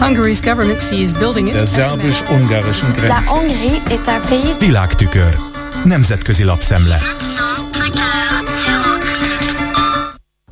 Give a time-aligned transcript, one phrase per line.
[0.00, 3.30] Hungary's government sees building it Der szerbus-ungarischen La Grenze.
[3.30, 5.36] Hongrie est un pays Világtükör.
[5.84, 7.00] Nemzetközi lapszemle.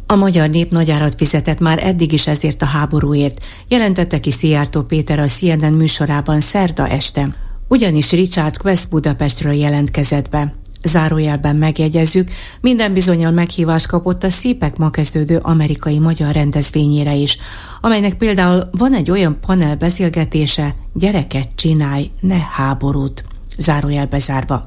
[0.07, 4.83] A magyar nép nagy árat fizetett már eddig is ezért a háborúért, jelentette ki Szijjártó
[4.83, 7.29] Péter a CNN műsorában szerda este.
[7.69, 10.55] Ugyanis Richard Quest Budapestről jelentkezett be.
[10.85, 17.39] Zárójelben megjegyezzük, minden bizonyal meghívást kapott a szépek ma kezdődő amerikai-magyar rendezvényére is,
[17.81, 23.25] amelynek például van egy olyan panel beszélgetése, gyereket csinálj, ne háborút
[23.59, 24.65] zárójelbe zárva.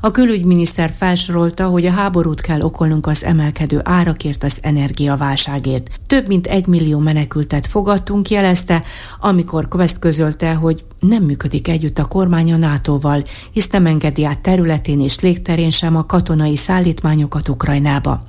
[0.00, 6.00] A külügyminiszter felsorolta, hogy a háborút kell okolnunk az emelkedő árakért, az energiaválságért.
[6.06, 8.82] Több mint egy millió menekültet fogadtunk, jelezte,
[9.20, 14.38] amikor Quest közölte, hogy nem működik együtt a kormány a NATO-val, hisz nem engedi át
[14.38, 18.26] területén és légterén sem a katonai szállítmányokat Ukrajnába.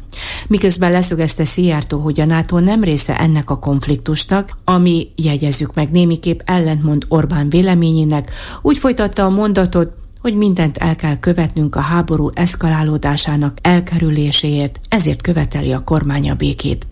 [0.47, 6.39] Miközben leszögezte Szijjártó, hogy a NATO nem része ennek a konfliktusnak, ami, jegyezzük meg, némiképp
[6.45, 8.31] ellentmond Orbán véleményének,
[8.61, 15.71] úgy folytatta a mondatot, hogy mindent el kell követnünk a háború eszkalálódásának elkerüléséért, ezért követeli
[15.73, 16.87] a kormány a békét.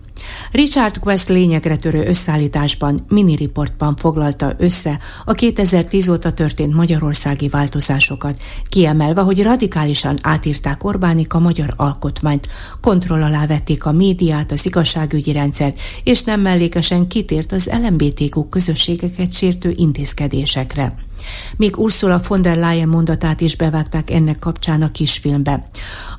[0.52, 9.20] Richard Quest lényegre törő összeállításban, mini-riportban foglalta össze a 2010 óta történt magyarországi változásokat, kiemelve,
[9.20, 12.48] hogy radikálisan átírták Orbánik a magyar alkotmányt,
[12.80, 19.32] kontroll alá vették a médiát, az igazságügyi rendszert, és nem mellékesen kitért az LMBTQ közösségeket
[19.32, 21.07] sértő intézkedésekre.
[21.56, 25.68] Még Ursula von der Leyen mondatát is bevágták ennek kapcsán a kisfilmbe,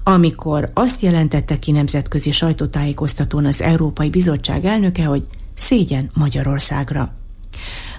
[0.04, 5.24] amikor azt jelentette ki nemzetközi sajtótájékoztatón az Európai Bizottság elnöke, hogy
[5.56, 7.14] szégyen Magyarországra.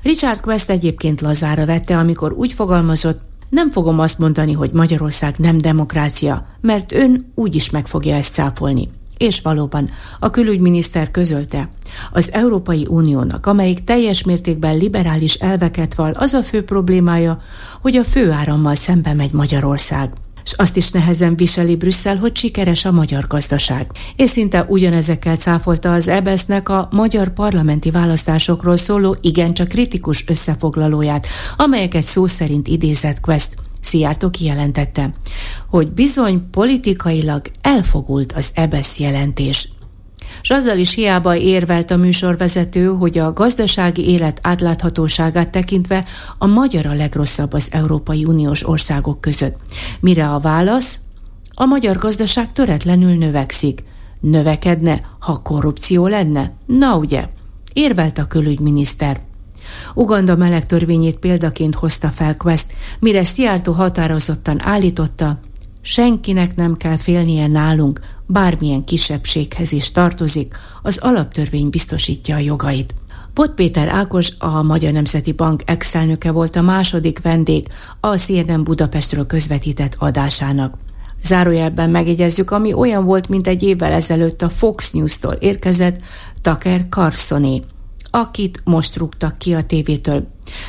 [0.03, 5.59] Richard Quest egyébként lazára vette, amikor úgy fogalmazott, nem fogom azt mondani, hogy Magyarország nem
[5.59, 8.89] demokrácia, mert ön úgy is meg fogja ezt cáfolni.
[9.17, 9.91] És valóban,
[10.21, 11.69] a külügyminiszter közölte,
[12.12, 17.42] az Európai Uniónak, amelyik teljes mértékben liberális elveket val, az a fő problémája,
[17.80, 20.10] hogy a főárammal szembe megy Magyarország
[20.44, 23.91] és azt is nehezen viseli Brüsszel, hogy sikeres a magyar gazdaság.
[24.16, 31.26] És szinte ugyanezekkel cáfolta az EBSZ-nek a magyar parlamenti választásokról szóló igencsak kritikus összefoglalóját,
[31.56, 33.54] amelyeket szó szerint idézett Quest.
[33.81, 35.12] Szijjártó kijelentette,
[35.69, 39.69] hogy bizony politikailag elfogult az EBSZ jelentés.
[40.42, 46.04] És azzal is hiába érvelt a műsorvezető, hogy a gazdasági élet átláthatóságát tekintve
[46.38, 49.56] a magyar a legrosszabb az Európai Uniós országok között.
[50.00, 50.98] Mire a válasz?
[51.54, 53.82] A magyar gazdaság töretlenül növekszik.
[54.20, 56.52] Növekedne, ha korrupció lenne?
[56.66, 57.28] Na ugye,
[57.72, 59.20] érvelt a külügyminiszter.
[59.94, 60.66] Uganda meleg
[61.18, 62.66] példaként hozta fel Quest,
[62.98, 65.38] mire Szijjártó határozottan állította,
[65.80, 72.94] senkinek nem kell félnie nálunk, bármilyen kisebbséghez is tartozik, az alaptörvény biztosítja a jogait.
[73.34, 77.66] Bot Péter Ákos, a Magyar Nemzeti Bank ex volt a második vendég
[78.00, 80.74] a CNN Budapestről közvetített adásának.
[81.22, 86.00] Zárójelben megjegyezzük, ami olyan volt, mint egy évvel ezelőtt a Fox News-tól érkezett
[86.42, 87.62] Tucker Carlsoné,
[88.10, 90.26] akit most rúgtak ki a tévétől,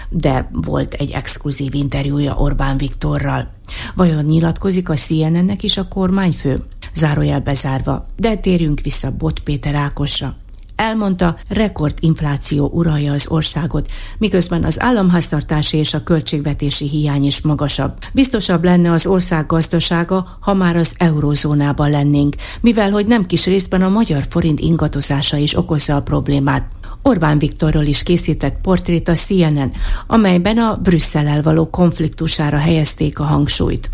[0.09, 3.53] de volt egy exkluzív interjúja Orbán Viktorral.
[3.95, 6.63] Vajon nyilatkozik a CNN-nek is a kormányfő?
[6.93, 10.35] Zárójel bezárva, de térjünk vissza Bot Péter Ákosra.
[10.75, 17.97] Elmondta, rekordinfláció uralja az országot, miközben az államháztartási és a költségvetési hiány is magasabb.
[18.13, 23.81] Biztosabb lenne az ország gazdasága, ha már az eurózónában lennénk, mivel hogy nem kis részben
[23.81, 26.69] a magyar forint ingatozása is okozza a problémát.
[27.03, 29.71] Orbán Viktorról is készített portrét a CNN,
[30.07, 33.89] amelyben a Brüsszellel való konfliktusára helyezték a hangsúlyt.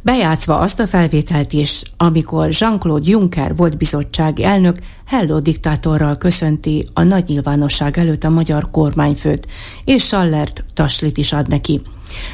[0.00, 4.76] Bejátszva azt a felvételt is, amikor Jean-Claude Juncker volt bizottsági elnök,
[5.06, 9.46] Hello diktátorral köszönti a nagy nyilvánosság előtt a magyar kormányfőt,
[9.84, 11.80] és Schallert taslit is ad neki.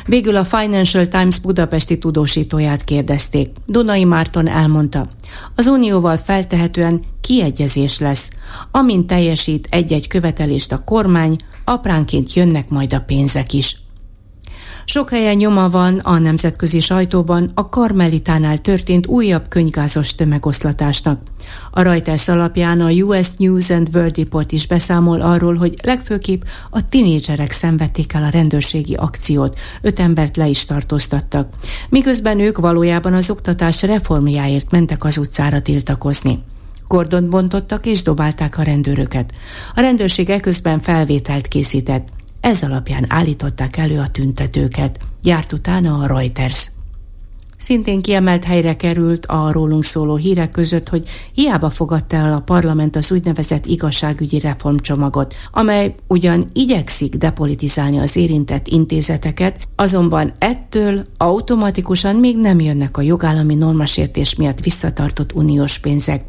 [0.06, 3.50] Végül a Financial Times budapesti tudósítóját kérdezték.
[3.66, 5.08] Donai Márton elmondta,
[5.54, 8.28] az unióval feltehetően kiegyezés lesz.
[8.70, 13.83] Amint teljesít egy-egy követelést a kormány, apránként jönnek majd a pénzek is.
[14.84, 21.20] Sok helyen nyoma van a nemzetközi sajtóban a Karmelitánál történt újabb könyvgázos tömegoszlatásnak.
[21.70, 26.88] A Reuters alapján a US News and World Report is beszámol arról, hogy legfőképp a
[26.88, 31.48] tinédzserek szenvedték el a rendőrségi akciót, öt embert le is tartóztattak,
[31.88, 36.42] miközben ők valójában az oktatás reformjáért mentek az utcára tiltakozni.
[36.88, 39.32] Kordont bontottak és dobálták a rendőröket.
[39.74, 42.08] A rendőrség eközben felvételt készített.
[42.44, 44.98] Ez alapján állították elő a tüntetőket.
[45.22, 46.70] Járt utána a Reuters.
[47.56, 52.96] Szintén kiemelt helyre került a rólunk szóló hírek között, hogy hiába fogadta el a parlament
[52.96, 62.38] az úgynevezett igazságügyi reformcsomagot, amely ugyan igyekszik depolitizálni az érintett intézeteket, azonban ettől automatikusan még
[62.38, 66.24] nem jönnek a jogállami normasértés miatt visszatartott uniós pénzek.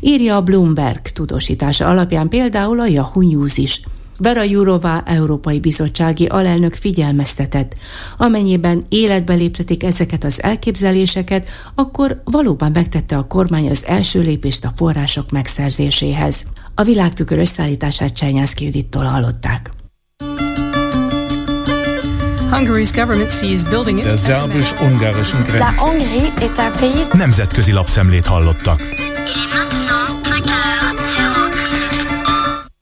[0.00, 3.82] Írja a Bloomberg tudósítása alapján például a Yahoo News is.
[4.18, 7.74] Vera Jurová Európai Bizottsági alelnök figyelmeztetett.
[8.16, 14.72] Amennyiben életbe léptetik ezeket az elképzeléseket, akkor valóban megtette a kormány az első lépést a
[14.76, 16.42] források megszerzéséhez.
[16.74, 19.70] A világtükör összeállítását Csenyászki Judittól hallották.
[22.50, 25.82] Hungary's government sees building it Der szerbus-ungarischen Grenze.
[27.12, 28.80] Nemzetközi lapszemlét hallottak.